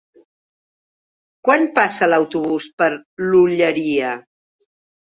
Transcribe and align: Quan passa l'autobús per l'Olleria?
Quan 1.49 1.69
passa 1.77 2.09
l'autobús 2.15 2.69
per 2.83 2.91
l'Olleria? 3.29 4.19